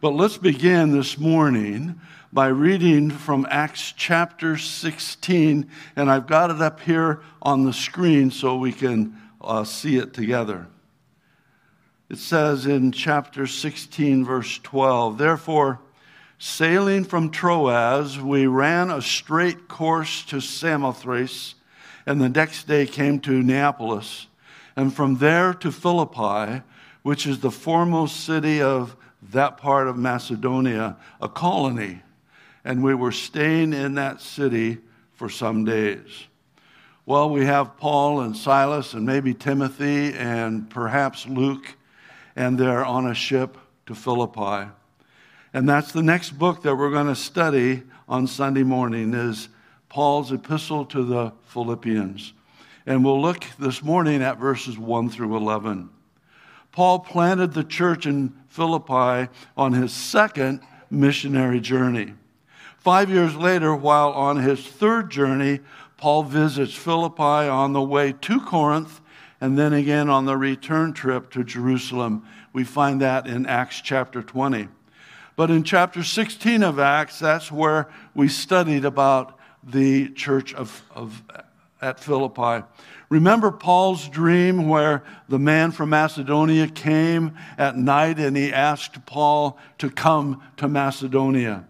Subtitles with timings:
[0.00, 2.00] But let's begin this morning
[2.32, 5.68] by reading from Acts chapter 16.
[5.96, 10.14] And I've got it up here on the screen so we can uh, see it
[10.14, 10.68] together.
[12.08, 15.80] It says in chapter 16, verse 12, Therefore,
[16.38, 21.56] sailing from Troas, we ran a straight course to Samothrace,
[22.06, 24.28] and the next day came to Neapolis,
[24.76, 26.62] and from there to Philippi,
[27.02, 28.94] which is the foremost city of
[29.30, 32.02] that part of Macedonia, a colony.
[32.64, 34.78] And we were staying in that city
[35.14, 36.26] for some days.
[37.06, 41.76] Well, we have Paul and Silas and maybe Timothy and perhaps Luke
[42.38, 44.70] and they're on a ship to Philippi.
[45.52, 49.48] And that's the next book that we're going to study on Sunday morning is
[49.88, 52.32] Paul's epistle to the Philippians.
[52.86, 55.90] And we'll look this morning at verses 1 through 11.
[56.70, 62.14] Paul planted the church in Philippi on his second missionary journey.
[62.78, 65.60] Five years later, while on his third journey,
[65.96, 69.00] Paul visits Philippi on the way to Corinth
[69.40, 72.26] and then again on the return trip to Jerusalem.
[72.52, 74.68] We find that in Acts chapter 20.
[75.36, 81.22] But in chapter 16 of Acts, that's where we studied about the church of, of
[81.80, 82.64] at Philippi.
[83.08, 89.58] Remember Paul's dream where the man from Macedonia came at night and he asked Paul
[89.78, 91.66] to come to Macedonia.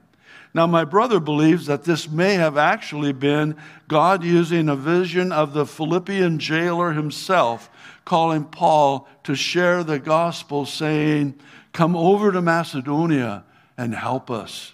[0.55, 3.57] Now, my brother believes that this may have actually been
[3.87, 7.71] God using a vision of the Philippian jailer himself,
[8.05, 11.39] calling Paul to share the gospel, saying,
[11.73, 13.45] Come over to Macedonia
[13.77, 14.73] and help us.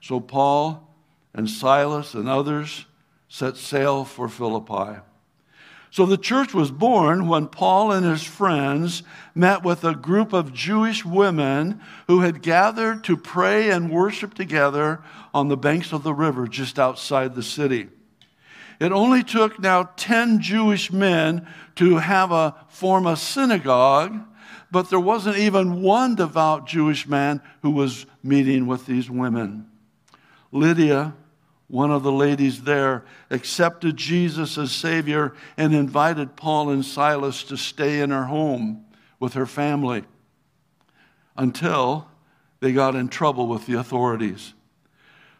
[0.00, 0.86] So Paul
[1.34, 2.84] and Silas and others
[3.30, 5.00] set sail for Philippi.
[5.92, 9.02] So the church was born when Paul and his friends
[9.34, 15.00] met with a group of Jewish women who had gathered to pray and worship together
[15.32, 17.88] on the banks of the river just outside the city.
[18.80, 21.46] It only took now 10 Jewish men
[21.76, 24.18] to have a form a synagogue,
[24.72, 29.66] but there wasn't even one devout Jewish man who was meeting with these women.
[30.50, 31.14] Lydia
[31.70, 37.56] one of the ladies there accepted Jesus as Savior and invited Paul and Silas to
[37.56, 38.84] stay in her home
[39.20, 40.02] with her family
[41.36, 42.08] until
[42.58, 44.52] they got in trouble with the authorities.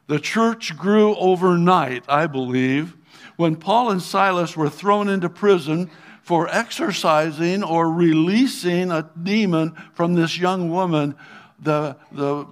[0.06, 2.96] The church grew overnight, I believe,
[3.36, 5.90] when Paul and Silas were thrown into prison
[6.22, 11.16] for exorcising or releasing a demon from this young woman.
[11.58, 12.46] The, the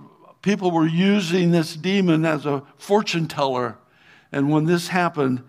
[0.48, 3.76] people were using this demon as a fortune teller.
[4.32, 5.42] And when this happened,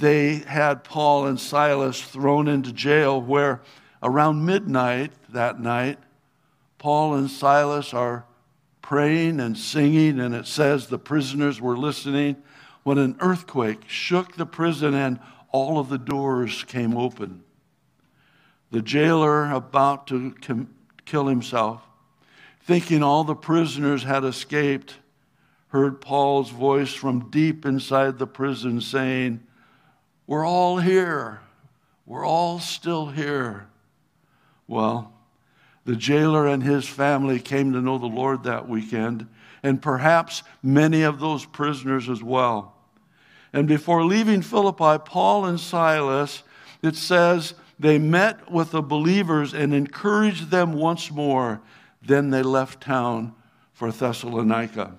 [0.00, 3.60] they had Paul and Silas thrown into jail, where
[4.02, 5.98] around midnight that night,
[6.78, 8.24] Paul and Silas are
[8.80, 12.36] praying and singing, and it says the prisoners were listening
[12.84, 15.20] when an earthquake shook the prison and
[15.50, 17.44] all of the doors came open.
[18.70, 20.34] The jailer, about to
[21.04, 21.82] kill himself,
[22.64, 24.96] thinking all the prisoners had escaped,
[25.68, 29.40] heard Paul's voice from deep inside the prison saying,
[30.26, 31.40] We're all here.
[32.06, 33.68] We're all still here.
[34.66, 35.12] Well,
[35.84, 39.26] the jailer and his family came to know the Lord that weekend,
[39.62, 42.74] and perhaps many of those prisoners as well.
[43.52, 46.42] And before leaving Philippi, Paul and Silas,
[46.82, 51.60] it says, they met with the believers and encouraged them once more
[52.04, 53.34] then they left town
[53.72, 54.94] for Thessalonica.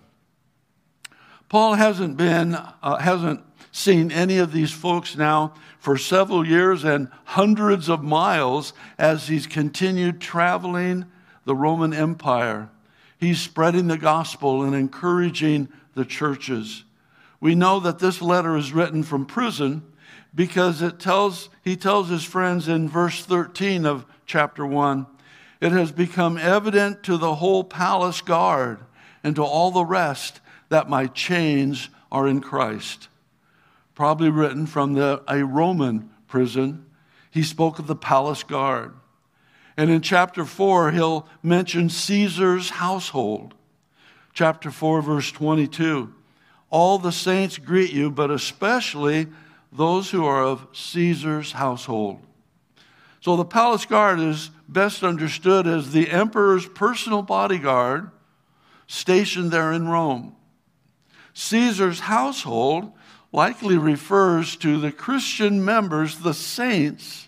[1.49, 3.41] Paul hasn't been, uh, hasn't
[3.71, 9.47] seen any of these folks now for several years and hundreds of miles as he's
[9.47, 11.05] continued traveling
[11.45, 12.69] the Roman Empire.
[13.19, 16.83] He's spreading the gospel and encouraging the churches.
[17.39, 19.83] We know that this letter is written from prison
[20.33, 25.05] because it tells, he tells his friends in verse 13 of chapter 1
[25.63, 28.79] it has become evident to the whole palace guard
[29.23, 33.07] and to all the rest that my chains are in Christ.
[33.95, 36.85] Probably written from the, a Roman prison.
[37.31, 38.91] He spoke of the palace guard.
[39.77, 43.53] And in chapter 4, he'll mention Caesar's household.
[44.33, 46.13] Chapter 4, verse 22.
[46.71, 49.27] All the saints greet you, but especially
[49.71, 52.19] those who are of Caesar's household.
[53.21, 58.09] So the palace guard is best understood as the emperor's personal bodyguard
[58.87, 60.35] stationed there in Rome.
[61.33, 62.91] Caesar's household
[63.31, 67.27] likely refers to the Christian members, the saints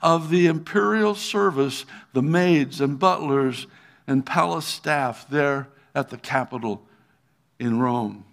[0.00, 3.66] of the imperial service, the maids and butlers
[4.06, 6.82] and palace staff there at the Capitol
[7.58, 8.24] in Rome.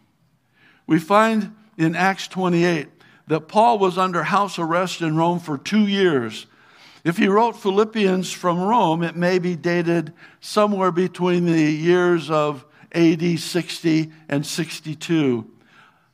[0.87, 2.87] We find in Acts 28
[3.27, 6.47] that Paul was under house arrest in Rome for two years.
[7.03, 12.65] If he wrote Philippians from Rome, it may be dated somewhere between the years of
[12.91, 15.49] AD 60 and 62,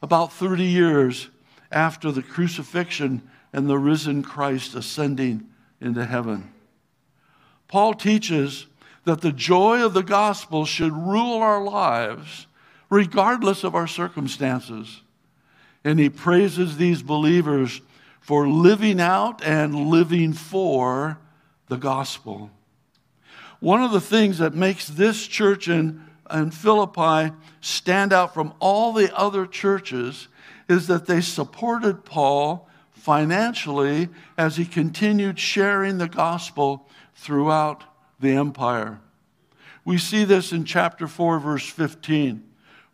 [0.02, 1.30] about 30 years
[1.72, 3.22] after the crucifixion
[3.52, 5.48] and the risen Christ ascending
[5.82, 6.52] into heaven.
[7.68, 8.68] Paul teaches
[9.06, 12.48] that the joy of the gospel should rule our lives
[12.90, 15.02] regardless of our circumstances.
[15.84, 17.82] And he praises these believers
[18.26, 21.20] for living out and living for
[21.68, 22.50] the gospel.
[23.60, 26.02] One of the things that makes this church in,
[26.34, 30.28] in Philippi stand out from all the other churches
[30.68, 37.84] is that they supported Paul financially as he continued sharing the gospel throughout
[38.20, 39.02] the empire.
[39.86, 42.44] We see this in chapter 4, verse 15,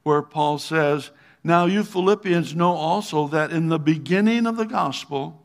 [0.03, 1.11] where Paul says,
[1.43, 5.41] Now you Philippians know also that in the beginning of the gospel,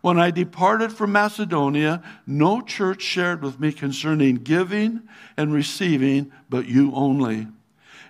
[0.00, 5.02] when I departed from Macedonia, no church shared with me concerning giving
[5.36, 7.46] and receiving, but you only.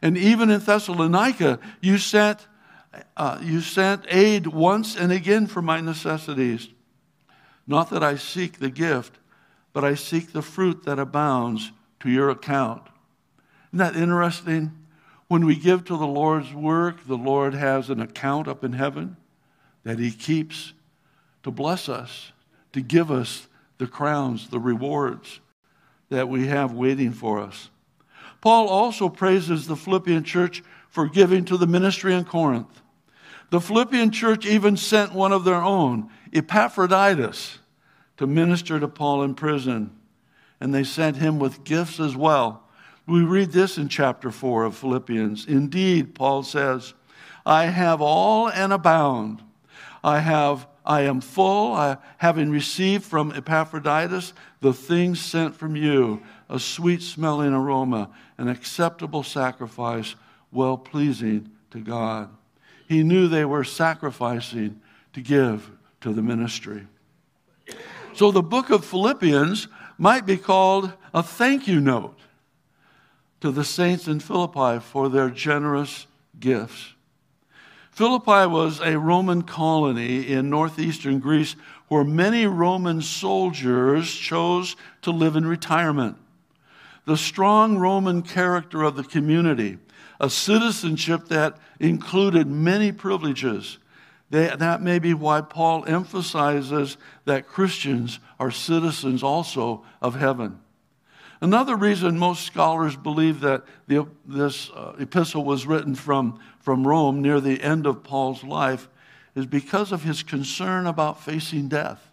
[0.00, 2.46] And even in Thessalonica, you sent
[3.16, 6.68] uh, you sent aid once and again for my necessities.
[7.66, 9.18] Not that I seek the gift,
[9.72, 12.82] but I seek the fruit that abounds to your account.
[13.72, 14.81] Isn't that interesting?
[15.32, 19.16] When we give to the Lord's work, the Lord has an account up in heaven
[19.82, 20.74] that He keeps
[21.42, 22.32] to bless us,
[22.74, 23.48] to give us
[23.78, 25.40] the crowns, the rewards
[26.10, 27.70] that we have waiting for us.
[28.42, 32.82] Paul also praises the Philippian church for giving to the ministry in Corinth.
[33.48, 37.58] The Philippian church even sent one of their own, Epaphroditus,
[38.18, 39.98] to minister to Paul in prison.
[40.60, 42.68] And they sent him with gifts as well.
[43.06, 45.46] We read this in chapter 4 of Philippians.
[45.46, 46.94] Indeed, Paul says,
[47.44, 49.42] I have all and abound.
[50.04, 56.22] I have I am full, I, having received from Epaphroditus the things sent from you,
[56.48, 60.16] a sweet smelling aroma, an acceptable sacrifice,
[60.50, 62.30] well pleasing to God.
[62.88, 64.80] He knew they were sacrificing
[65.12, 65.70] to give
[66.00, 66.86] to the ministry.
[68.14, 69.68] So the book of Philippians
[69.98, 72.18] might be called a thank you note
[73.42, 76.06] to the saints in Philippi for their generous
[76.38, 76.94] gifts.
[77.90, 81.56] Philippi was a Roman colony in northeastern Greece
[81.88, 86.16] where many Roman soldiers chose to live in retirement.
[87.04, 89.78] The strong Roman character of the community
[90.20, 93.78] a citizenship that included many privileges.
[94.30, 100.60] That may be why Paul emphasizes that Christians are citizens also of heaven.
[101.42, 107.20] Another reason most scholars believe that the, this uh, epistle was written from, from Rome
[107.20, 108.88] near the end of Paul's life
[109.34, 112.12] is because of his concern about facing death.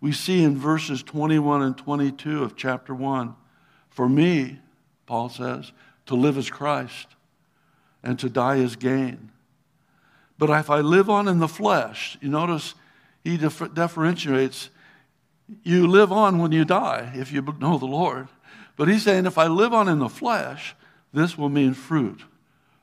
[0.00, 3.34] We see in verses 21 and 22 of chapter 1
[3.90, 4.60] For me,
[5.06, 5.72] Paul says,
[6.06, 7.08] to live as Christ
[8.04, 9.32] and to die is gain.
[10.38, 12.74] But if I live on in the flesh, you notice
[13.24, 14.70] he differentiates
[15.62, 18.28] you live on when you die if you know the Lord.
[18.76, 20.74] But he's saying if I live on in the flesh,
[21.12, 22.22] this will mean fruit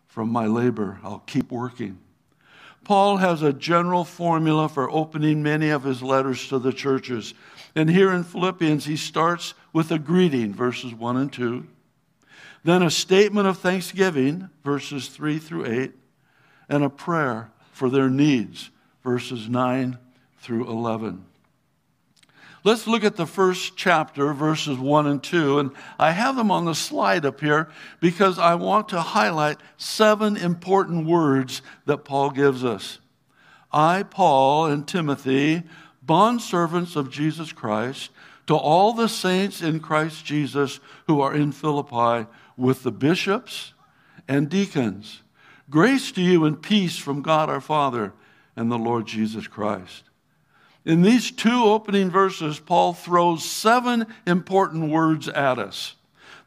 [0.07, 0.99] from my labor.
[1.03, 1.99] I'll keep working.
[2.83, 7.33] Paul has a general formula for opening many of his letters to the churches.
[7.75, 11.67] And here in Philippians, he starts with a greeting, verses 1 and 2.
[12.63, 15.91] Then a statement of thanksgiving, verses 3 through 8,
[16.69, 18.69] and a prayer for their needs,
[19.03, 19.97] verses 9
[20.39, 21.25] through 11.
[22.63, 25.59] Let's look at the first chapter, verses 1 and 2.
[25.59, 30.37] And I have them on the slide up here because I want to highlight seven
[30.37, 32.99] important words that Paul gives us.
[33.71, 35.63] I, Paul, and Timothy,
[36.05, 38.11] bondservants of Jesus Christ,
[38.45, 42.27] to all the saints in Christ Jesus who are in Philippi,
[42.57, 43.73] with the bishops
[44.27, 45.23] and deacons.
[45.69, 48.13] Grace to you and peace from God our Father
[48.55, 50.03] and the Lord Jesus Christ.
[50.83, 55.95] In these two opening verses, Paul throws seven important words at us.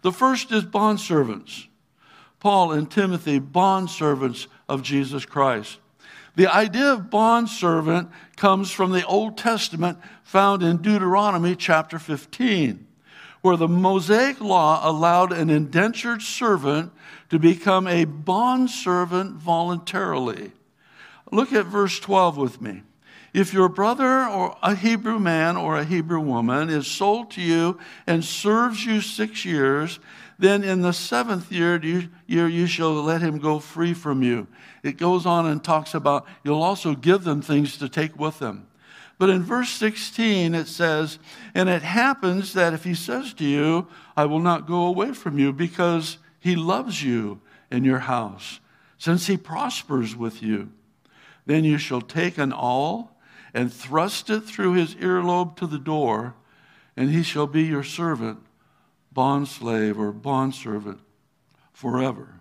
[0.03, 1.67] The first is bondservants.
[2.41, 5.79] Paul and Timothy, bondservants of Jesus Christ.
[6.37, 12.87] The idea of bondservant comes from the Old Testament found in Deuteronomy chapter 15
[13.45, 16.91] where the Mosaic law allowed an indentured servant
[17.29, 20.51] to become a bondservant voluntarily.
[21.31, 22.81] Look at verse 12 with me.
[23.35, 27.81] If your brother or a Hebrew man or a Hebrew woman is sold to you
[28.07, 29.99] and serves you six years,
[30.39, 34.47] then in the seventh year you, year you shall let him go free from you.
[34.85, 38.69] It goes on and talks about you'll also give them things to take with them.
[39.19, 41.19] But in verse 16 it says,
[41.57, 45.41] And it happens that if he says to you, I will not go away from
[45.41, 48.61] you because he loves you in your house,
[48.97, 50.71] since he prospers with you,
[51.47, 53.14] then you shall take an awl
[53.55, 56.35] and thrust it through his earlobe to the door,
[56.97, 58.41] and he shall be your servant
[59.15, 60.99] bondslave or bondservant
[61.73, 62.41] forever.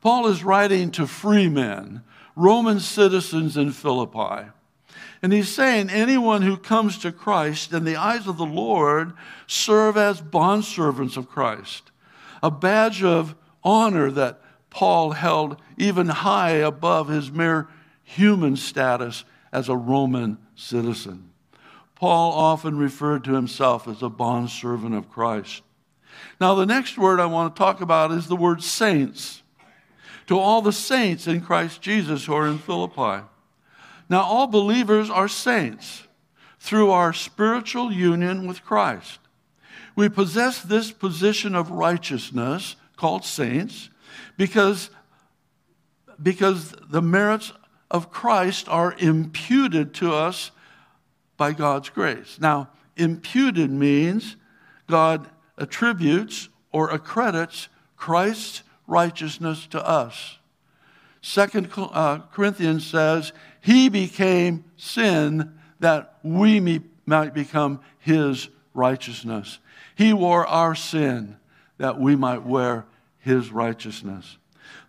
[0.00, 2.02] Paul is writing to free men,
[2.34, 4.50] Roman citizens in Philippi.
[5.22, 9.12] And he's saying anyone who comes to Christ in the eyes of the Lord
[9.46, 11.90] serve as bondservants of Christ,
[12.42, 13.34] a badge of
[13.64, 17.68] honor that Paul held even high above his mere
[18.04, 21.30] human status as a Roman citizen.
[21.94, 25.62] Paul often referred to himself as a bondservant of Christ.
[26.40, 29.42] Now, the next word I want to talk about is the word saints.
[30.28, 33.24] To all the saints in Christ Jesus who are in Philippi.
[34.08, 36.04] Now, all believers are saints
[36.60, 39.18] through our spiritual union with Christ.
[39.96, 43.90] We possess this position of righteousness called saints
[44.36, 44.90] because,
[46.22, 47.52] because the merits
[47.90, 50.50] of Christ are imputed to us
[51.36, 52.38] by God's grace.
[52.40, 54.36] Now, imputed means
[54.86, 60.38] God attributes or accredits Christ's righteousness to us.
[61.20, 69.58] Second uh, Corinthians says, He became sin that we might become His righteousness.
[69.94, 71.36] He wore our sin
[71.78, 72.86] that we might wear
[73.18, 74.38] His righteousness.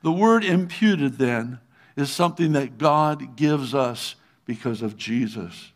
[0.02, 1.60] The word imputed then
[2.00, 4.16] is something that God gives us
[4.46, 5.74] because of Jesus.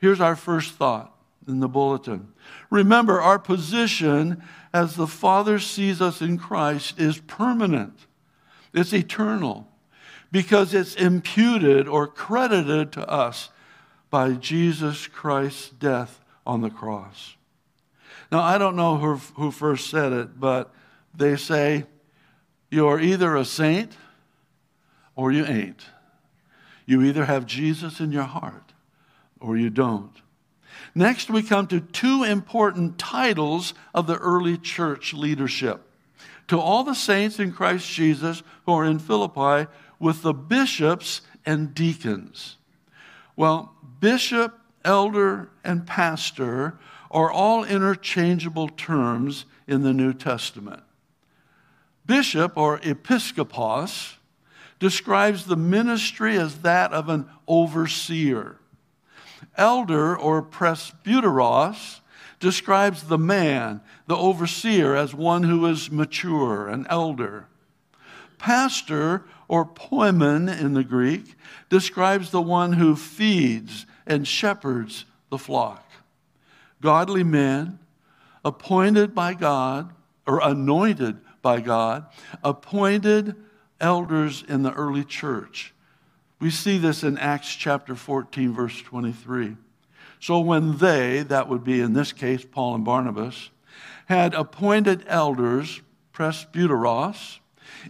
[0.00, 1.14] Here's our first thought
[1.46, 2.32] in the bulletin.
[2.70, 8.06] Remember, our position as the Father sees us in Christ is permanent,
[8.72, 9.68] it's eternal,
[10.32, 13.50] because it's imputed or credited to us
[14.08, 17.36] by Jesus Christ's death on the cross.
[18.32, 20.72] Now, I don't know who, who first said it, but
[21.14, 21.84] they say,
[22.70, 23.96] You're either a saint
[25.20, 25.84] or you ain't.
[26.86, 28.72] You either have Jesus in your heart
[29.38, 30.14] or you don't.
[30.94, 35.82] Next, we come to two important titles of the early church leadership.
[36.48, 41.74] To all the saints in Christ Jesus who are in Philippi, with the bishops and
[41.74, 42.56] deacons.
[43.36, 46.78] Well, bishop, elder, and pastor
[47.10, 50.82] are all interchangeable terms in the New Testament.
[52.06, 54.14] Bishop, or episkopos,
[54.80, 58.56] describes the ministry as that of an overseer.
[59.56, 62.00] Elder or presbyteros
[62.40, 67.46] describes the man, the overseer, as one who is mature, an elder.
[68.38, 71.36] Pastor or poimen in the Greek
[71.68, 75.84] describes the one who feeds and shepherds the flock.
[76.80, 77.78] Godly men,
[78.42, 79.92] appointed by God,
[80.26, 82.06] or anointed by God,
[82.42, 83.36] appointed
[83.80, 85.74] elders in the early church.
[86.40, 89.56] We see this in Acts chapter 14, verse 23.
[90.20, 93.50] So when they, that would be in this case Paul and Barnabas,
[94.06, 95.80] had appointed elders,
[96.12, 97.38] presbyteros,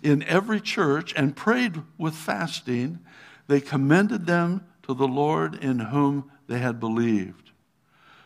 [0.02, 3.00] in every church and prayed with fasting,
[3.48, 7.50] they commended them to the Lord in whom they had believed.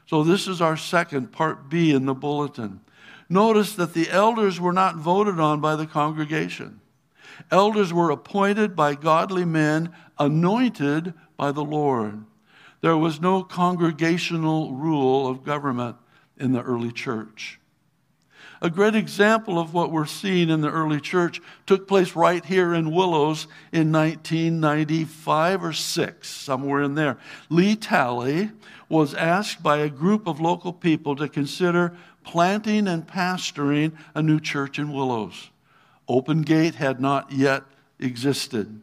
[0.07, 2.81] So, this is our second, part B in the bulletin.
[3.29, 6.81] Notice that the elders were not voted on by the congregation.
[7.51, 12.25] Elders were appointed by godly men, anointed by the Lord.
[12.81, 15.97] There was no congregational rule of government
[16.37, 17.59] in the early church.
[18.61, 22.73] A great example of what we're seeing in the early church took place right here
[22.73, 27.19] in Willows in 1995 or 6, somewhere in there.
[27.51, 28.51] Lee Talley
[28.89, 34.41] was asked by a group of local people to consider planting and pastoring a new
[34.41, 35.51] church in Willows.
[36.09, 37.63] Open Gate had not yet
[37.99, 38.81] existed.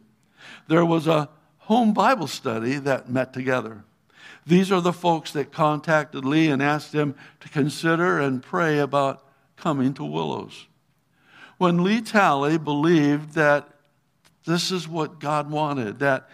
[0.68, 3.84] There was a home Bible study that met together.
[4.46, 9.24] These are the folks that contacted Lee and asked him to consider and pray about
[9.56, 10.66] coming to Willows.
[11.58, 13.68] When Lee Talley believed that
[14.44, 16.28] this is what God wanted, that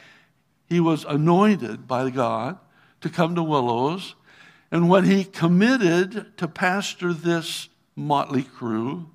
[0.66, 2.58] he was anointed by God
[3.02, 4.14] to come to Willows,
[4.70, 9.10] and when he committed to pastor this motley crew,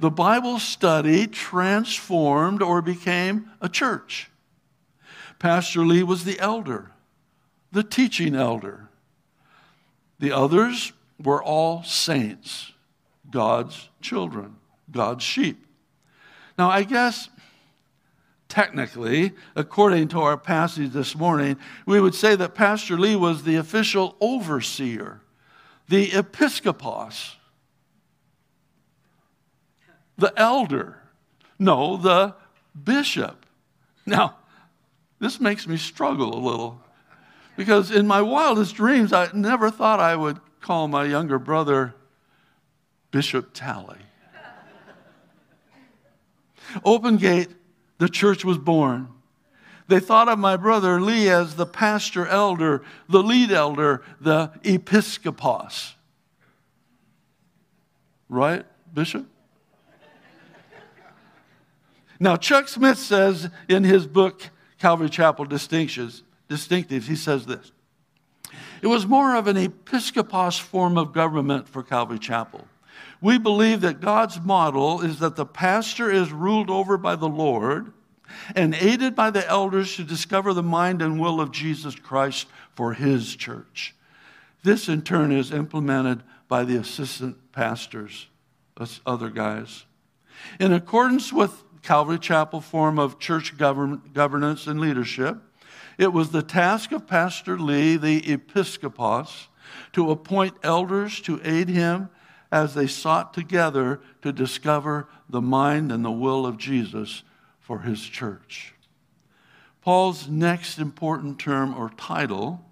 [0.00, 4.30] the Bible study transformed or became a church.
[5.38, 6.90] Pastor Lee was the elder,
[7.72, 8.88] the teaching elder.
[10.18, 12.72] The others were all saints,
[13.30, 14.56] God's children,
[14.90, 15.66] God's sheep.
[16.58, 17.28] Now, I guess
[18.48, 23.56] technically, according to our passage this morning, we would say that Pastor Lee was the
[23.56, 25.22] official overseer,
[25.88, 27.36] the episkopos,
[30.20, 30.98] the elder,
[31.58, 32.34] no, the
[32.84, 33.44] bishop.
[34.06, 34.36] Now,
[35.18, 36.80] this makes me struggle a little
[37.56, 41.94] because in my wildest dreams, I never thought I would call my younger brother
[43.10, 43.98] Bishop Talley.
[46.84, 47.48] Open Gate,
[47.98, 49.08] the church was born.
[49.88, 55.94] They thought of my brother Lee as the pastor elder, the lead elder, the episkopos.
[58.28, 59.26] Right, Bishop?
[62.22, 64.42] Now, Chuck Smith says in his book,
[64.78, 67.72] Calvary Chapel Distinctions, Distinctives, he says this
[68.82, 72.68] It was more of an episkopos form of government for Calvary Chapel.
[73.22, 77.92] We believe that God's model is that the pastor is ruled over by the Lord
[78.54, 82.92] and aided by the elders to discover the mind and will of Jesus Christ for
[82.94, 83.94] his church.
[84.62, 88.26] This, in turn, is implemented by the assistant pastors,
[89.06, 89.84] other guys.
[90.58, 95.38] In accordance with Calvary Chapel form of church govern- governance and leadership.
[95.98, 99.48] It was the task of Pastor Lee, the episkopos,
[99.92, 102.08] to appoint elders to aid him
[102.50, 107.22] as they sought together to discover the mind and the will of Jesus
[107.60, 108.74] for his church.
[109.80, 112.64] Paul's next important term or title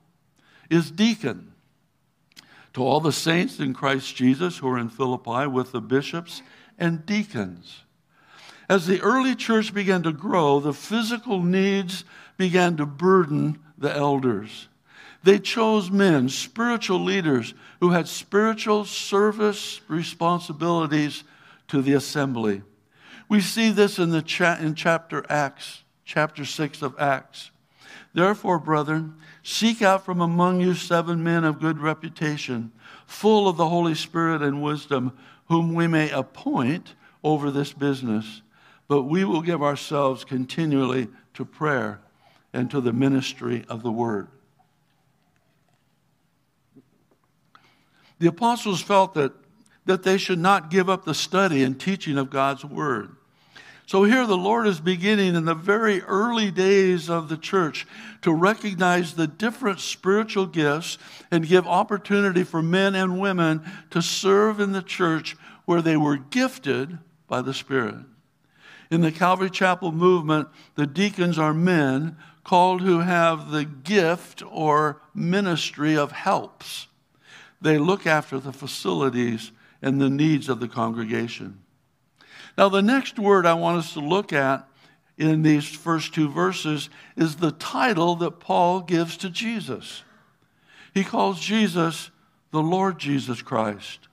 [0.68, 1.52] is deacon.
[2.74, 6.42] To all the saints in Christ Jesus who are in Philippi with the bishops
[6.78, 7.82] and deacons.
[8.68, 12.04] As the early church began to grow, the physical needs
[12.37, 14.68] began to burden the elders.
[15.25, 21.25] They chose men, spiritual leaders, who had spiritual service responsibilities
[21.68, 22.62] to the assembly.
[23.28, 27.50] We see this in, the cha- in chapter Acts, chapter 6 of Acts.
[28.14, 32.73] Therefore, brethren, seek out from among you seven men of good reputation,
[33.06, 35.16] full of the Holy Spirit and wisdom,
[35.47, 38.43] whom we may appoint over this business
[38.88, 42.00] but we will give ourselves continually to prayer
[42.52, 44.28] and to the ministry of the word.
[48.18, 49.32] The apostles felt that,
[49.84, 53.14] that they should not give up the study and teaching of God's word.
[53.86, 57.86] So here the Lord is beginning in the very early days of the church
[58.20, 60.98] to recognize the different spiritual gifts
[61.30, 66.16] and give opportunity for men and women to serve in the church where they were
[66.16, 66.98] gifted
[67.28, 67.94] by the Spirit.
[68.90, 75.02] In the Calvary Chapel movement, the deacons are men called who have the gift or
[75.14, 76.86] ministry of helps.
[77.60, 81.60] They look after the facilities and the needs of the congregation.
[82.56, 84.66] Now, the next word I want us to look at
[85.18, 90.02] in these first two verses is the title that Paul gives to Jesus.
[90.94, 92.10] He calls Jesus
[92.50, 94.08] the Lord Jesus Christ.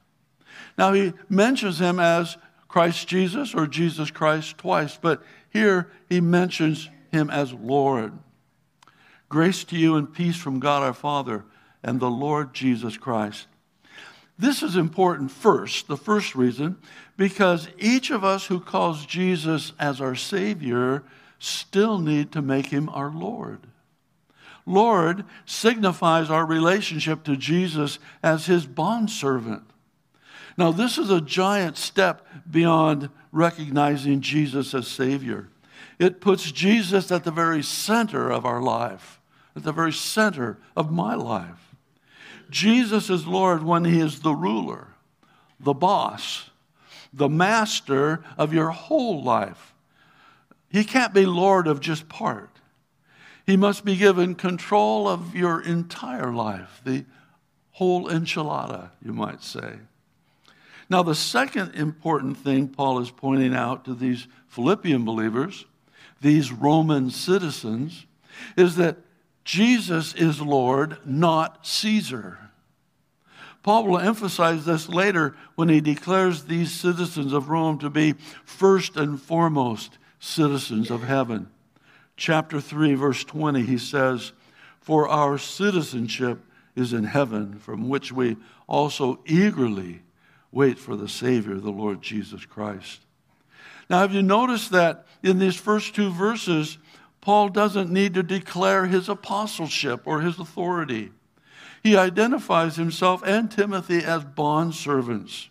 [0.77, 2.37] Now, he mentions him as
[2.75, 8.11] Christ Jesus or Jesus Christ twice, but here he mentions him as Lord.
[9.29, 11.45] Grace to you and peace from God our Father
[11.81, 13.47] and the Lord Jesus Christ.
[14.37, 16.75] This is important first, the first reason,
[17.15, 21.03] because each of us who calls Jesus as our Savior
[21.39, 23.67] still need to make him our Lord.
[24.65, 29.63] Lord signifies our relationship to Jesus as his bondservant.
[30.57, 35.49] Now, this is a giant step beyond recognizing Jesus as Savior.
[35.99, 39.19] It puts Jesus at the very center of our life,
[39.55, 41.75] at the very center of my life.
[42.49, 44.89] Jesus is Lord when He is the ruler,
[45.59, 46.49] the boss,
[47.11, 49.73] the master of your whole life.
[50.69, 52.49] He can't be Lord of just part.
[53.45, 57.05] He must be given control of your entire life, the
[57.71, 59.79] whole enchilada, you might say.
[60.89, 65.65] Now, the second important thing Paul is pointing out to these Philippian believers,
[66.21, 68.05] these Roman citizens,
[68.55, 68.97] is that
[69.43, 72.39] Jesus is Lord, not Caesar.
[73.63, 78.95] Paul will emphasize this later when he declares these citizens of Rome to be first
[78.95, 81.49] and foremost citizens of heaven.
[82.15, 84.33] Chapter 3, verse 20, he says,
[84.81, 86.39] For our citizenship
[86.75, 90.01] is in heaven, from which we also eagerly
[90.55, 93.01] wait for the Savior, the Lord Jesus Christ.
[93.89, 96.79] Now, have you noticed that in these first two verses,
[97.19, 101.11] Paul doesn't need to declare his apostleship or his authority.
[101.83, 105.49] He identifies himself and Timothy as bond servants.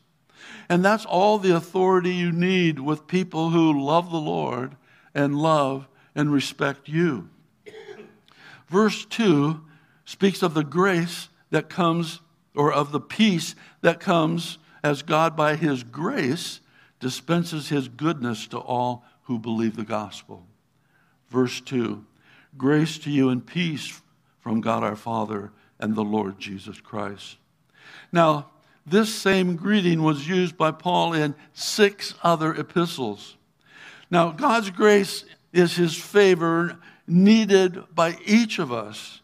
[0.68, 4.74] And that's all the authority you need with people who love the Lord
[5.14, 7.28] and love and respect you.
[8.68, 9.60] Verse 2
[10.06, 12.20] speaks of the grace that comes,
[12.54, 16.60] or of the peace that comes as God, by His grace,
[17.00, 20.46] dispenses His goodness to all who believe the gospel.
[21.30, 22.04] Verse 2
[22.56, 24.00] Grace to you and peace
[24.40, 27.38] from God our Father and the Lord Jesus Christ.
[28.12, 28.50] Now,
[28.86, 33.36] this same greeting was used by Paul in six other epistles.
[34.10, 39.22] Now, God's grace is his favor needed by each of us.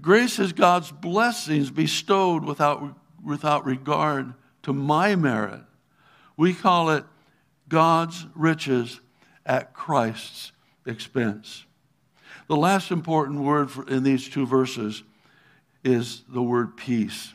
[0.00, 5.62] Grace is God's blessings bestowed without, without regard to my merit.
[6.36, 7.04] We call it
[7.68, 9.00] God's riches
[9.46, 10.52] at Christ's
[10.86, 11.64] expense.
[12.48, 15.02] The last important word in these two verses
[15.84, 17.32] is the word peace.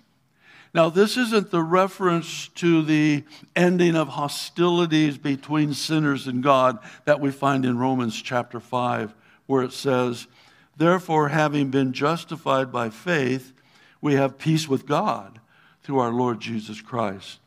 [0.73, 3.23] Now, this isn't the reference to the
[3.55, 9.63] ending of hostilities between sinners and God that we find in Romans chapter 5, where
[9.63, 10.27] it says,
[10.75, 13.53] Therefore, having been justified by faith,
[14.01, 15.39] we have peace with God
[15.85, 17.39] through our Lord Jesus Christ.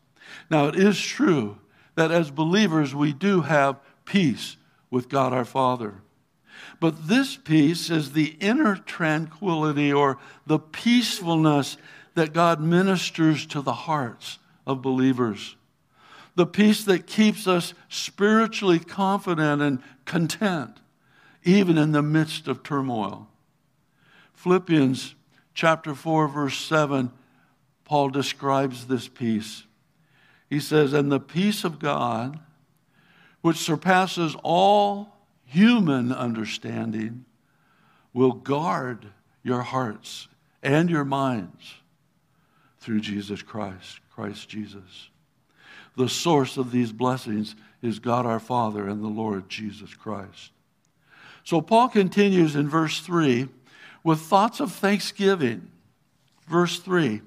[0.49, 1.59] Now, it is true
[1.97, 4.57] that as believers, we do have peace
[4.91, 5.95] with God our Father.
[6.79, 11.77] But this peace is the inner tranquility or the peacefulness
[12.15, 15.57] that God ministers to the hearts of believers.
[16.37, 20.79] The peace that keeps us spiritually confident and content,
[21.43, 23.27] even in the midst of turmoil.
[24.35, 25.17] Philippians
[25.55, 27.11] chapter 4, verse 7,
[27.89, 29.65] Paul describes this peace.
[30.51, 32.39] He says, And the peace of God,
[33.41, 37.25] which surpasses all human understanding,
[38.13, 39.07] will guard
[39.43, 40.29] your hearts
[40.63, 41.75] and your minds
[42.79, 45.09] through Jesus Christ, Christ Jesus.
[45.97, 50.53] The source of these blessings is God our Father and the Lord Jesus Christ.
[51.43, 53.49] So Paul continues in verse 3
[54.05, 55.71] with thoughts of thanksgiving.
[56.47, 57.23] Verse 3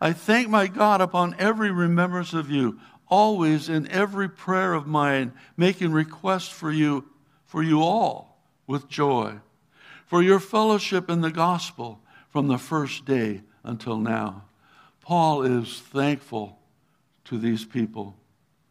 [0.00, 2.78] I thank my God upon every remembrance of you,
[3.08, 7.06] always in every prayer of mine, making request for you,
[7.44, 9.34] for you all with joy,
[10.06, 14.42] for your fellowship in the gospel from the first day until now
[15.06, 16.58] Paul is thankful
[17.26, 18.16] to these people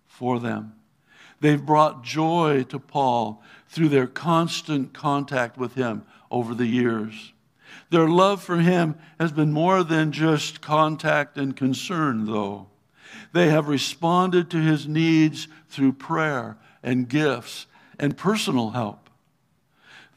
[0.06, 0.74] for them.
[1.40, 7.32] They've brought joy to Paul through their constant contact with him over the years.
[7.90, 12.68] Their love for him has been more than just contact and concern, though.
[13.34, 17.68] They have responded to his needs through prayer and gifts
[18.00, 19.10] and personal help.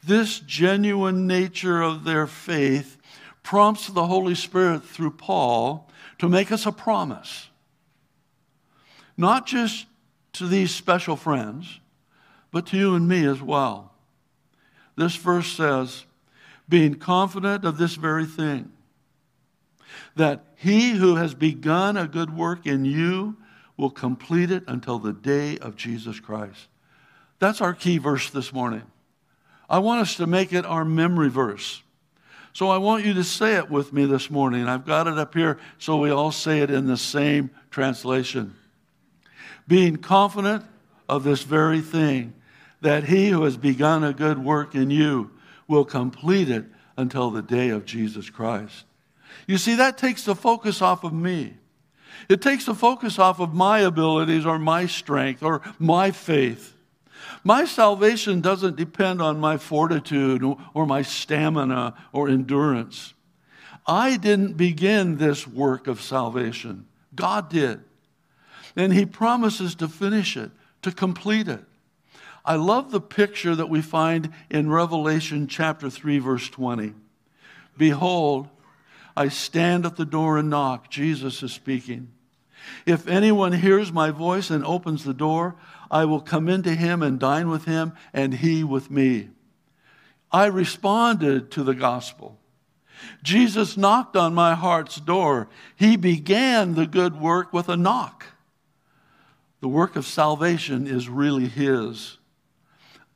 [0.03, 2.97] This genuine nature of their faith
[3.43, 7.49] prompts the Holy Spirit through Paul to make us a promise.
[9.17, 9.85] Not just
[10.33, 11.79] to these special friends,
[12.51, 13.93] but to you and me as well.
[14.95, 16.05] This verse says,
[16.69, 18.71] being confident of this very thing,
[20.15, 23.35] that he who has begun a good work in you
[23.75, 26.67] will complete it until the day of Jesus Christ.
[27.39, 28.83] That's our key verse this morning.
[29.69, 31.81] I want us to make it our memory verse.
[32.53, 34.67] So I want you to say it with me this morning.
[34.67, 38.55] I've got it up here so we all say it in the same translation.
[39.67, 40.65] Being confident
[41.07, 42.33] of this very thing,
[42.81, 45.31] that he who has begun a good work in you
[45.69, 46.65] will complete it
[46.97, 48.83] until the day of Jesus Christ.
[49.47, 51.53] You see, that takes the focus off of me.
[52.27, 56.75] It takes the focus off of my abilities or my strength or my faith.
[57.43, 63.13] My salvation doesn't depend on my fortitude or my stamina or endurance.
[63.87, 67.81] I didn't begin this work of salvation, God did.
[68.75, 70.51] And He promises to finish it,
[70.81, 71.63] to complete it.
[72.49, 76.95] I love the picture that we find in Revelation chapter 3, verse 20.
[77.77, 78.47] Behold,
[79.15, 80.89] I stand at the door and knock.
[80.89, 82.11] Jesus is speaking.
[82.87, 85.57] If anyone hears my voice and opens the door,
[85.91, 89.29] I will come into him and dine with him, and he with me.
[90.31, 92.39] I responded to the gospel.
[93.21, 95.49] Jesus knocked on my heart's door.
[95.75, 98.25] He began the good work with a knock.
[99.61, 102.17] The work of salvation is really His.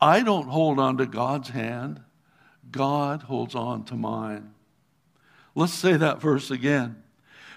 [0.04, 2.02] I don't hold on to God's hand,
[2.70, 4.54] God holds on to mine.
[5.56, 7.02] Let's say that verse again.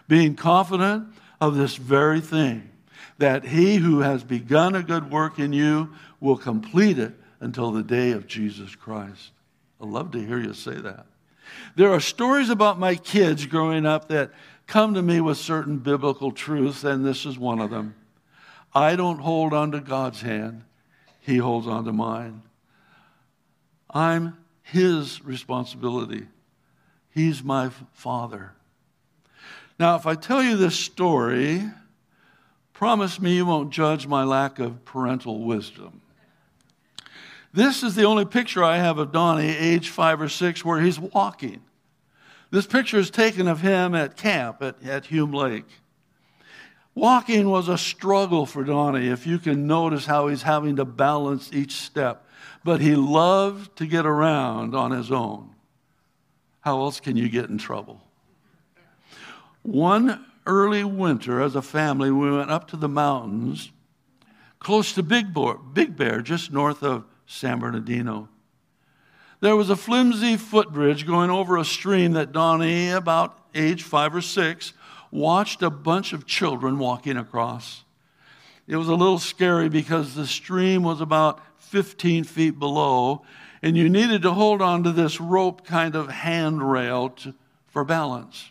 [0.06, 1.08] Being confident
[1.40, 2.70] of this very thing
[3.18, 7.82] that he who has begun a good work in you will complete it until the
[7.82, 9.32] day of Jesus Christ.
[9.80, 11.06] I love to hear you say that.
[11.74, 14.30] There are stories about my kids growing up that
[14.68, 17.96] come to me with certain biblical truths, and this is one of them.
[18.72, 20.62] I don't hold on to God's hand,
[21.26, 22.42] He holds on to mine.
[23.90, 26.28] I'm His responsibility.
[27.10, 28.52] He's my father.
[29.76, 31.64] Now, if I tell you this story,
[32.72, 36.00] promise me you won't judge my lack of parental wisdom.
[37.52, 41.00] This is the only picture I have of Donnie, age five or six, where he's
[41.00, 41.60] walking.
[42.52, 45.66] This picture is taken of him at camp at, at Hume Lake.
[46.96, 51.50] Walking was a struggle for Donnie, if you can notice how he's having to balance
[51.52, 52.26] each step.
[52.64, 55.50] But he loved to get around on his own.
[56.62, 58.00] How else can you get in trouble?
[59.60, 63.70] One early winter, as a family, we went up to the mountains
[64.58, 68.30] close to Big Bear, Big Bear just north of San Bernardino.
[69.40, 74.22] There was a flimsy footbridge going over a stream that Donnie, about age five or
[74.22, 74.72] six,
[75.10, 77.84] watched a bunch of children walking across.
[78.66, 83.22] It was a little scary because the stream was about 15 feet below,
[83.62, 87.34] and you needed to hold on to this rope kind of handrail to,
[87.66, 88.50] for balance.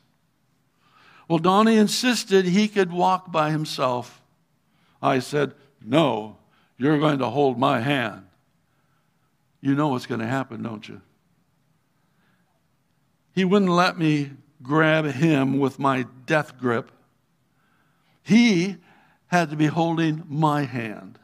[1.28, 4.22] Well, Donnie insisted he could walk by himself.
[5.02, 6.38] I said, No,
[6.78, 8.26] you're going to hold my hand
[9.66, 11.02] you know what's going to happen, don't you?
[13.34, 14.30] He wouldn't let me
[14.62, 16.92] grab him with my death grip.
[18.24, 18.78] He
[19.28, 21.20] had to be holding my hand.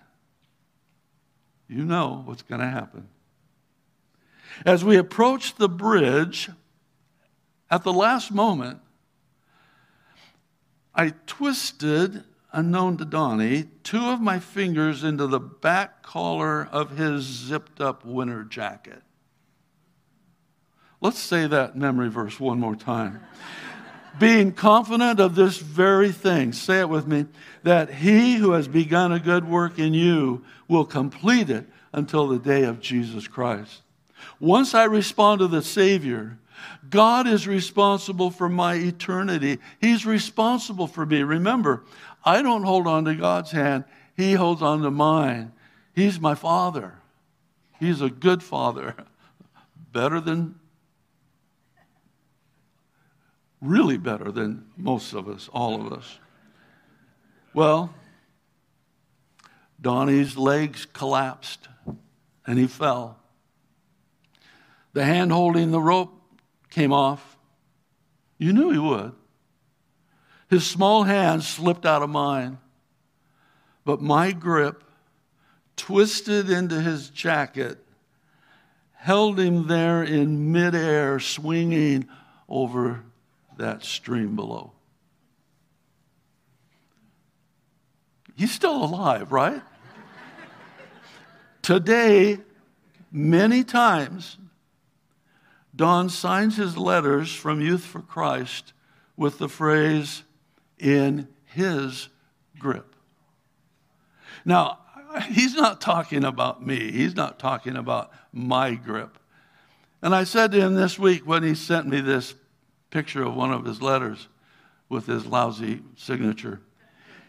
[1.67, 3.08] You know what's going to happen.
[4.65, 6.50] As we approached the bridge,
[7.70, 8.80] at the last moment,
[10.94, 17.24] I twisted unknown to Donnie, two of my fingers into the back collar of his
[17.24, 19.02] zipped up winter jacket.
[21.01, 23.21] Let's say that memory verse one more time.
[24.19, 27.25] Being confident of this very thing, say it with me,
[27.63, 32.39] that he who has begun a good work in you will complete it until the
[32.39, 33.81] day of Jesus Christ.
[34.39, 36.37] Once I respond to the Savior,
[36.89, 39.59] God is responsible for my eternity.
[39.79, 41.23] He's responsible for me.
[41.23, 41.83] Remember,
[42.23, 43.85] I don't hold on to God's hand,
[44.15, 45.53] He holds on to mine.
[45.93, 46.93] He's my father.
[47.79, 48.95] He's a good father.
[49.93, 50.55] Better than,
[53.62, 56.19] really better than most of us, all of us.
[57.54, 57.93] Well,
[59.80, 61.67] Donnie's legs collapsed
[62.45, 63.17] and he fell.
[64.93, 66.12] The hand holding the rope
[66.69, 67.38] came off.
[68.38, 69.13] You knew he would.
[70.50, 72.58] His small hand slipped out of mine,
[73.86, 74.84] but my grip,
[75.78, 77.80] twisted into his jacket,
[78.93, 82.08] held him there in midair, swinging
[82.50, 83.04] over
[83.62, 84.74] that stream below.
[88.36, 89.62] He's still alive, right?
[91.62, 92.39] Today,
[93.12, 94.38] many times,
[95.76, 98.74] Don signs his letters from Youth for Christ
[99.15, 100.24] with the phrase,
[100.80, 102.10] in his
[102.58, 102.95] grip.
[104.43, 104.80] Now,
[105.28, 109.19] he's not talking about me, he's not talking about my grip.
[110.02, 112.34] And I said to him this week when he sent me this
[112.91, 114.27] picture of one of his letters
[114.89, 116.62] with his lousy signature,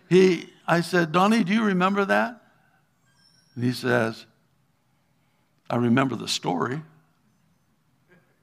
[0.08, 2.42] he, I said, Donnie, do you remember that?
[3.54, 4.26] And he says,
[5.70, 6.82] I remember the story,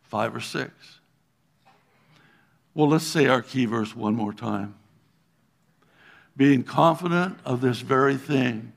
[0.01, 0.71] five or six.
[2.73, 4.75] Well, let's say our key verse one more time
[6.39, 8.71] being confident of this very thing,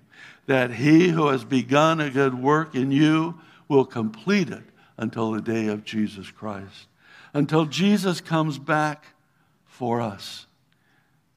[0.46, 4.64] that he who has begun a good work in you will complete it
[4.98, 6.88] until the day of Jesus Christ.
[7.34, 9.06] Until Jesus comes back
[9.64, 10.46] for us,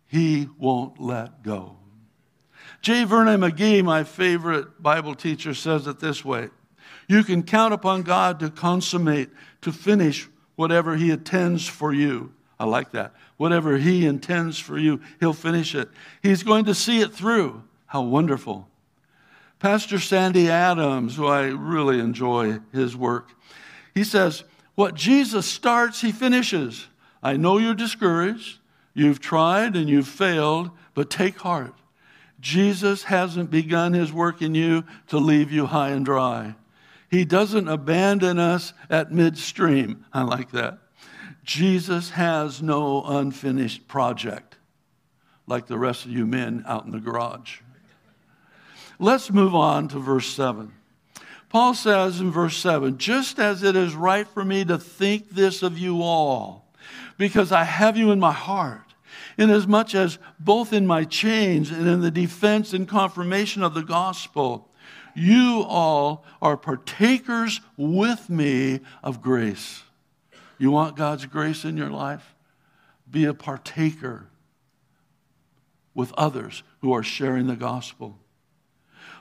[0.08, 1.78] he won't let go.
[2.82, 3.04] J.
[3.04, 6.50] Vernon McGee, my favorite Bible teacher, says it this way
[7.08, 9.30] You can count upon God to consummate,
[9.62, 12.34] to finish whatever he intends for you.
[12.60, 13.14] I like that.
[13.38, 15.90] Whatever He intends for you, He'll finish it.
[16.22, 17.64] He's going to see it through.
[17.86, 18.68] How wonderful.
[19.60, 23.32] Pastor Sandy Adams, who I really enjoy his work,
[23.94, 24.44] he says,
[24.76, 26.88] What Jesus starts, He finishes.
[27.24, 28.60] I know you're discouraged,
[28.94, 31.74] you've tried and you've failed, but take heart.
[32.40, 36.56] Jesus hasn't begun His work in you to leave you high and dry.
[37.10, 40.06] He doesn't abandon us at midstream.
[40.12, 40.80] I like that.
[41.44, 44.58] Jesus has no unfinished project
[45.48, 47.60] like the rest of you men out in the garage.
[49.00, 50.74] Let's move on to verse 7.
[51.50, 55.64] Paul says in verse 7 just as it is right for me to think this
[55.64, 56.72] of you all,
[57.18, 58.82] because I have you in my heart.
[59.38, 64.70] Inasmuch as both in my chains and in the defense and confirmation of the gospel,
[65.14, 69.84] you all are partakers with me of grace.
[70.58, 72.36] You want God's grace in your life?
[73.10, 74.28] Be a partaker
[75.94, 78.18] with others who are sharing the gospel.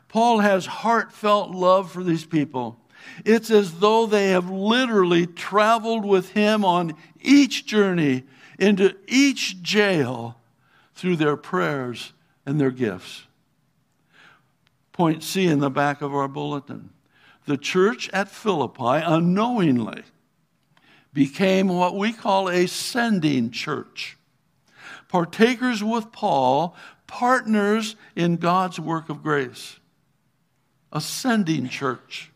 [0.09, 2.79] Paul has heartfelt love for these people.
[3.25, 8.25] It's as though they have literally traveled with him on each journey
[8.59, 10.39] into each jail
[10.95, 12.13] through their prayers
[12.47, 13.25] and their gifts.
[14.93, 16.91] Point C in the back of our bulletin.
[17.47, 20.03] The church at Philippi unknowingly
[21.13, 24.17] became what we call a sending church.
[25.09, 26.75] Partakers with Paul,
[27.07, 29.79] partners in God's work of grace.
[30.95, 32.31] A sending church.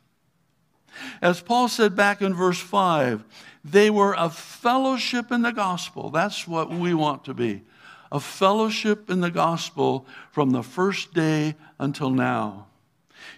[1.23, 3.25] As Paul said back in verse 5,
[3.65, 6.11] they were a fellowship in the gospel.
[6.11, 7.63] That's what we want to be
[8.11, 12.67] a fellowship in the gospel from the first day until now.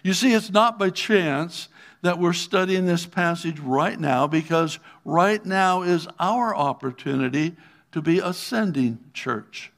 [0.03, 1.67] You see, it's not by chance
[2.01, 7.55] that we're studying this passage right now because right now is our opportunity
[7.91, 9.71] to be ascending church.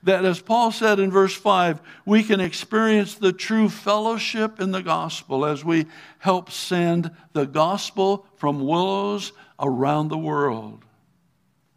[0.04, 4.82] that, as Paul said in verse 5, we can experience the true fellowship in the
[4.82, 5.88] gospel as we
[6.20, 10.86] help send the gospel from willows around the world.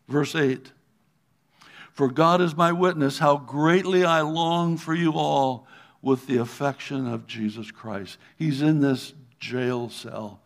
[0.06, 0.70] Verse 8
[1.92, 5.66] For God is my witness, how greatly I long for you all
[6.00, 8.18] with the affection of Jesus Christ.
[8.37, 10.41] He's in this jail cell.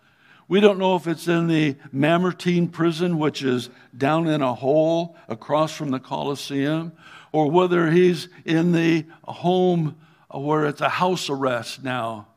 [0.48, 5.16] We don't know if it's in the Mamertine prison, which is down in a hole
[5.28, 6.92] across from the Colosseum,
[7.32, 9.96] or whether he's in the home
[10.30, 12.28] where it's a house arrest now.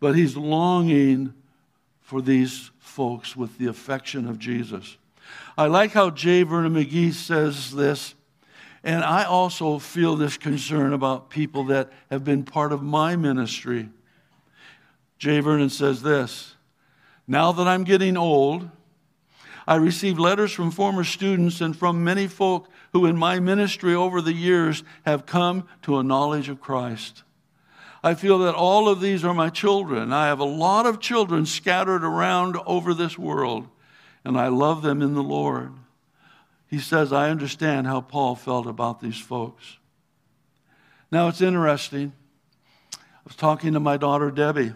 [0.00, 1.32] But he's longing
[2.00, 4.96] for these folks with the affection of Jesus.
[5.56, 6.42] I like how J.
[6.42, 8.14] Vernon McGee says this,
[8.84, 13.88] and I also feel this concern about people that have been part of my ministry.
[15.18, 15.40] J.
[15.40, 16.54] Vernon says this
[17.28, 18.70] Now that I'm getting old,
[19.66, 24.22] I receive letters from former students and from many folk who, in my ministry over
[24.22, 27.22] the years, have come to a knowledge of Christ.
[28.02, 30.10] I feel that all of these are my children.
[30.10, 33.68] I have a lot of children scattered around over this world,
[34.24, 35.72] and I love them in the Lord.
[36.66, 39.76] He says, I understand how Paul felt about these folks.
[41.10, 42.12] Now, it's interesting.
[42.94, 44.72] I was talking to my daughter, Debbie,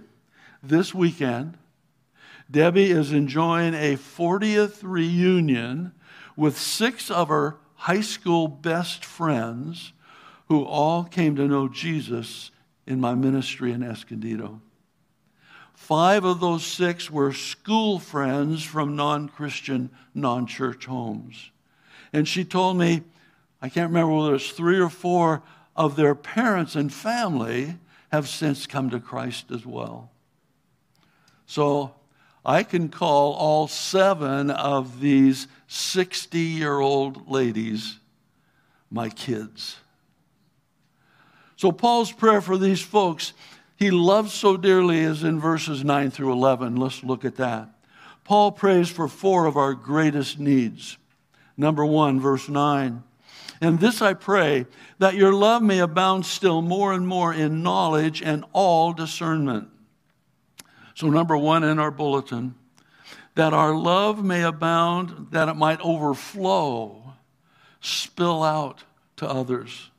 [0.62, 1.56] this weekend.
[2.52, 5.92] Debbie is enjoying a 40th reunion
[6.36, 9.94] with six of her high school best friends
[10.48, 12.50] who all came to know Jesus
[12.86, 14.60] in my ministry in Escondido.
[15.72, 21.50] Five of those six were school friends from non Christian, non church homes.
[22.12, 23.02] And she told me,
[23.62, 25.42] I can't remember whether it's three or four
[25.74, 27.78] of their parents and family
[28.10, 30.10] have since come to Christ as well.
[31.46, 31.94] So
[32.44, 37.98] I can call all seven of these 60 year old ladies
[38.90, 39.76] my kids.
[41.56, 43.32] So, Paul's prayer for these folks,
[43.76, 46.76] he loves so dearly, is in verses 9 through 11.
[46.76, 47.68] Let's look at that.
[48.24, 50.98] Paul prays for four of our greatest needs.
[51.56, 53.02] Number one, verse 9.
[53.60, 54.66] And this I pray,
[54.98, 59.68] that your love may abound still more and more in knowledge and all discernment
[60.94, 62.54] so, number one in our bulletin,
[63.34, 67.14] that our love may abound, that it might overflow,
[67.80, 68.84] spill out
[69.16, 69.90] to others.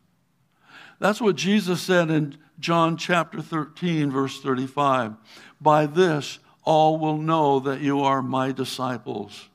[0.99, 5.15] That's what Jesus said in John chapter 13, verse 35.
[5.59, 9.49] By this, all will know that you are my disciples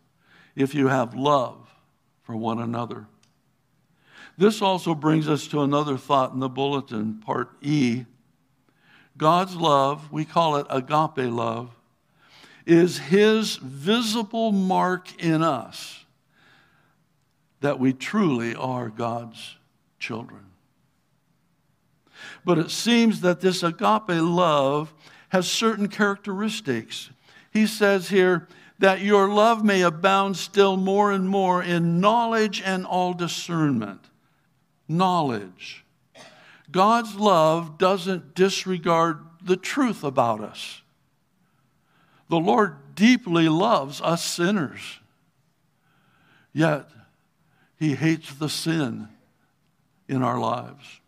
[0.55, 1.69] if you have love
[2.23, 3.07] for one another.
[4.37, 8.05] This also brings us to another thought in the bulletin, part E.
[9.19, 11.71] God's love, we call it agape love,
[12.65, 16.05] is his visible mark in us
[17.61, 19.57] that we truly are God's
[19.99, 20.47] children.
[22.45, 24.95] But it seems that this agape love
[25.31, 27.11] has certain characteristics.
[27.53, 28.49] He says here,
[28.79, 34.01] that your love may abound still more and more in knowledge and all discernment.
[34.87, 35.85] Knowledge.
[36.71, 40.83] God's love doesn't disregard the truth about us.
[42.29, 45.01] The Lord deeply loves us sinners,
[46.53, 46.89] yet
[47.79, 49.09] He hates the sin
[50.09, 51.01] in our lives.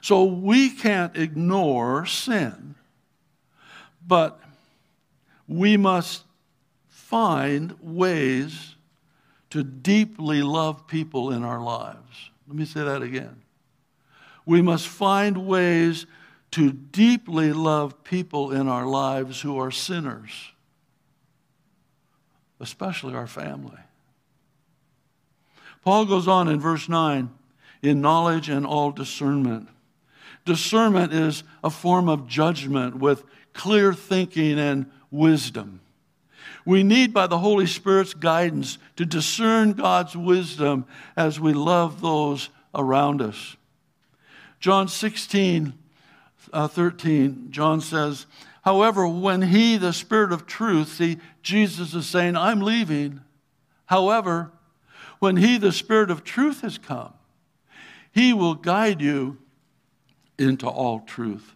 [0.00, 2.74] So we can't ignore sin,
[4.06, 4.40] but
[5.46, 6.24] we must
[6.88, 8.76] find ways
[9.50, 12.30] to deeply love people in our lives.
[12.46, 13.42] Let me say that again.
[14.50, 16.06] We must find ways
[16.50, 20.32] to deeply love people in our lives who are sinners,
[22.58, 23.78] especially our family.
[25.84, 27.30] Paul goes on in verse 9
[27.82, 29.68] in knowledge and all discernment.
[30.44, 33.22] Discernment is a form of judgment with
[33.52, 35.78] clear thinking and wisdom.
[36.64, 40.86] We need, by the Holy Spirit's guidance, to discern God's wisdom
[41.16, 43.56] as we love those around us.
[44.60, 45.72] John 16,
[46.52, 48.26] uh, 13, John says,
[48.62, 53.20] However, when He, the Spirit of truth, see, Jesus is saying, I'm leaving.
[53.86, 54.52] However,
[55.18, 57.14] when He, the Spirit of truth, has come,
[58.12, 59.38] He will guide you
[60.38, 61.54] into all truth.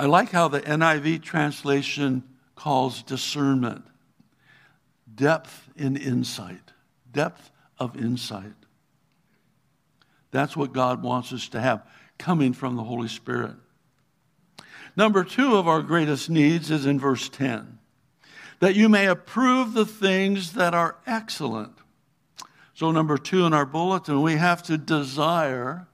[0.00, 2.24] I like how the NIV translation
[2.56, 3.84] calls discernment
[5.14, 6.72] depth in insight,
[7.12, 8.61] depth of insight.
[10.32, 11.86] That's what God wants us to have
[12.18, 13.54] coming from the Holy Spirit.
[14.96, 17.78] Number two of our greatest needs is in verse 10
[18.62, 21.72] that you may approve the things that are excellent.
[22.74, 25.88] So, number two in our bulletin, we have to desire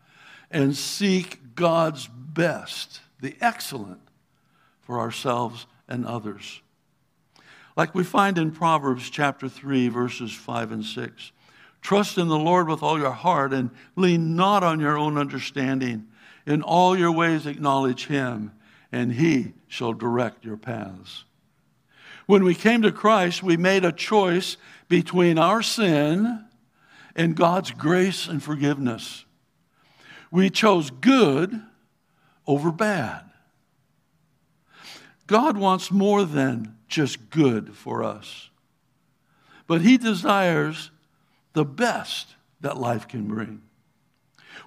[0.50, 4.02] and seek God's best, the excellent,
[4.82, 6.60] for ourselves and others.
[7.74, 11.32] Like we find in Proverbs chapter 3, verses 5 and 6.
[11.80, 16.06] Trust in the Lord with all your heart and lean not on your own understanding.
[16.46, 18.52] In all your ways acknowledge him,
[18.90, 21.24] and he shall direct your paths.
[22.26, 24.56] When we came to Christ, we made a choice
[24.88, 26.44] between our sin
[27.16, 29.24] and God's grace and forgiveness.
[30.30, 31.60] We chose good
[32.46, 33.22] over bad.
[35.26, 38.48] God wants more than just good for us,
[39.66, 40.90] but He desires
[41.58, 43.60] the best that life can bring.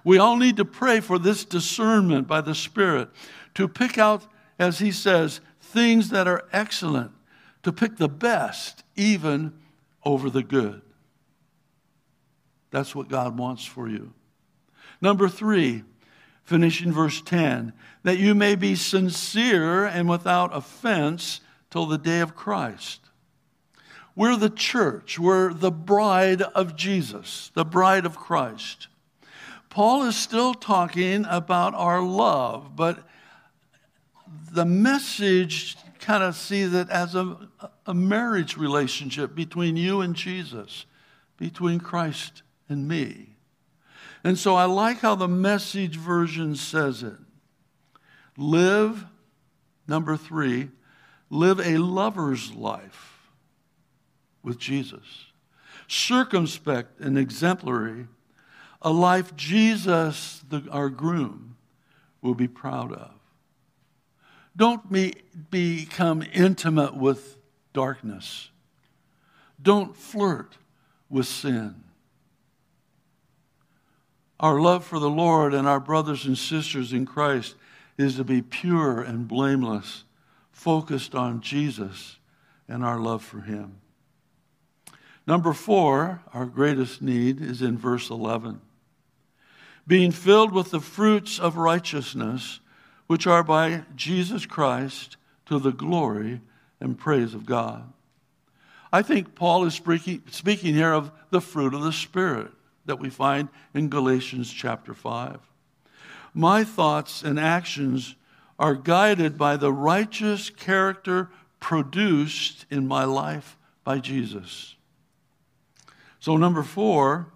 [0.04, 3.08] We all need to pray for this discernment by the Spirit
[3.54, 4.26] to pick out,
[4.58, 7.12] as he says, things that are excellent,
[7.62, 9.54] to pick the best even
[10.04, 10.82] over the good.
[12.70, 14.12] That's what God wants for you.
[15.00, 15.82] Number three,
[16.44, 17.72] finishing verse 10,
[18.02, 21.40] that you may be sincere and without offense
[21.70, 23.01] till the day of Christ
[24.14, 25.18] we're the church.
[25.18, 28.88] We're the bride of Jesus, the bride of Christ.
[29.70, 32.98] Paul is still talking about our love, but
[34.50, 37.48] the message kind of sees it as a,
[37.86, 40.84] a marriage relationship between you and Jesus,
[41.38, 43.30] between Christ and me.
[44.24, 47.16] And so I like how the message version says it.
[48.36, 49.06] Live,
[49.88, 50.68] number three,
[51.30, 53.11] live a lover's life
[54.42, 55.26] with Jesus.
[55.88, 58.06] Circumspect and exemplary,
[58.80, 61.56] a life Jesus, the, our groom,
[62.20, 63.10] will be proud of.
[64.56, 65.14] Don't be,
[65.50, 67.36] become intimate with
[67.72, 68.50] darkness.
[69.60, 70.56] Don't flirt
[71.08, 71.84] with sin.
[74.40, 77.54] Our love for the Lord and our brothers and sisters in Christ
[77.96, 80.04] is to be pure and blameless,
[80.50, 82.18] focused on Jesus
[82.66, 83.81] and our love for Him.
[85.26, 88.60] Number four, our greatest need, is in verse 11
[89.86, 92.60] being filled with the fruits of righteousness,
[93.06, 95.16] which are by Jesus Christ
[95.46, 96.40] to the glory
[96.80, 97.92] and praise of God.
[98.92, 102.50] I think Paul is speaking, here of the fruit of the Spirit
[102.84, 105.40] that we find in Galatians chapter 5.
[106.34, 108.14] My thoughts and actions
[108.58, 114.76] are guided by the righteous character produced in my life by Jesus.
[116.22, 117.26] So, number four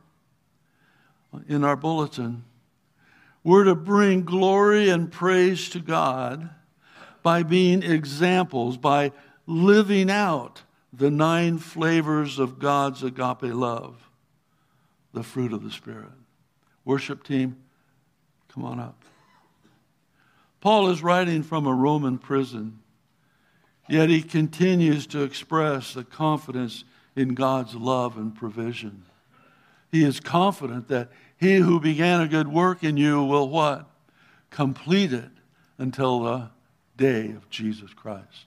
[1.48, 2.44] in our bulletin,
[3.42, 6.50] we're to bring glory and praise to God
[7.20, 9.10] by being examples, by
[9.44, 10.62] living out
[10.92, 14.08] the nine flavors of God's agape love,
[15.12, 16.12] the fruit of the Spirit.
[16.84, 17.56] Worship team,
[18.46, 19.02] come on up.
[20.60, 22.78] Paul is writing from a Roman prison,
[23.88, 26.84] yet he continues to express the confidence
[27.16, 29.04] in God's love and provision.
[29.90, 33.88] He is confident that he who began a good work in you will what?
[34.50, 35.30] Complete it
[35.78, 36.50] until the
[36.96, 38.46] day of Jesus Christ.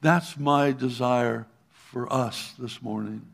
[0.00, 3.26] That's my desire for us this morning.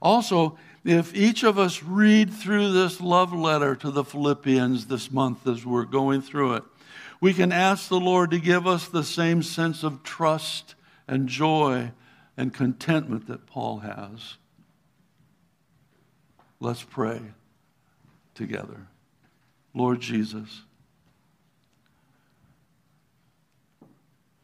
[0.00, 5.46] Also, if each of us read through this love letter to the Philippians this month
[5.46, 6.62] as we're going through it,
[7.20, 10.76] we can ask the Lord to give us the same sense of trust
[11.08, 11.90] and joy
[12.38, 14.36] and contentment that Paul has.
[16.60, 17.20] Let's pray
[18.34, 18.86] together.
[19.74, 20.62] Lord Jesus,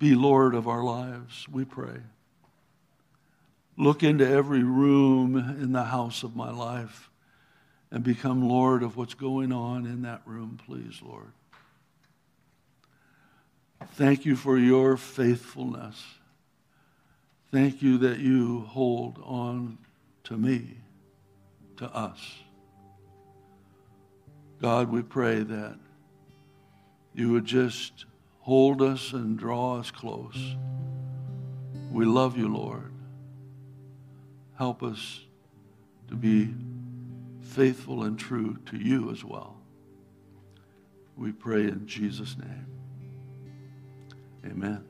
[0.00, 2.00] be Lord of our lives, we pray.
[3.78, 7.10] Look into every room in the house of my life
[7.92, 11.30] and become Lord of what's going on in that room, please, Lord.
[13.92, 16.02] Thank you for your faithfulness.
[17.54, 19.78] Thank you that you hold on
[20.24, 20.76] to me,
[21.76, 22.18] to us.
[24.60, 25.78] God, we pray that
[27.14, 28.06] you would just
[28.40, 30.56] hold us and draw us close.
[31.92, 32.92] We love you, Lord.
[34.58, 35.20] Help us
[36.08, 36.52] to be
[37.40, 39.56] faithful and true to you as well.
[41.16, 42.66] We pray in Jesus' name.
[44.44, 44.84] Amen.